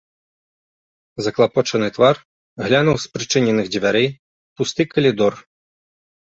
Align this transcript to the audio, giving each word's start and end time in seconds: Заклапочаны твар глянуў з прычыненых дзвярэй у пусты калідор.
Заклапочаны 1.25 1.89
твар 1.97 2.15
глянуў 2.65 2.97
з 3.03 3.11
прычыненых 3.19 3.69
дзвярэй 3.77 4.07
у 4.13 4.17
пусты 4.63 4.83
калідор. 4.97 5.33